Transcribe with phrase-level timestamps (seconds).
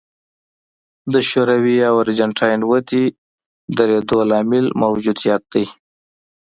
[1.13, 3.03] د شوروي او ارجنټاین ودې
[3.77, 5.65] درېدو لامل موجودیت دی.